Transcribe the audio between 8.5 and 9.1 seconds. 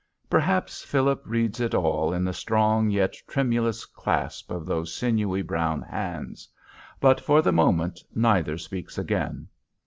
speaks